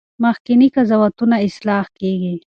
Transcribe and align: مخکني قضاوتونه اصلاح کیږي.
مخکني 0.23 0.67
قضاوتونه 0.75 1.35
اصلاح 1.47 1.85
کیږي. 1.99 2.33